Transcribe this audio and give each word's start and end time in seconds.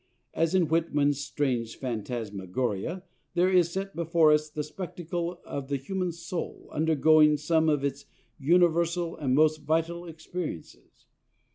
As 0.33 0.55
in 0.55 0.67
Whitman's 0.67 1.19
strange 1.21 1.75
phantasmagoria, 1.77 3.03
there 3.35 3.51
is 3.51 3.71
set 3.71 3.95
before 3.95 4.31
us 4.31 4.49
the 4.49 4.63
spectacle 4.63 5.39
of 5.45 5.67
the 5.67 5.77
human 5.77 6.11
soul 6.11 6.67
undergoing 6.71 7.37
some 7.37 7.69
of 7.69 7.83
its 7.83 8.05
universal 8.39 9.15
and 9.15 9.35
most 9.35 9.61
vital 9.61 10.05
experiences. 10.07 11.05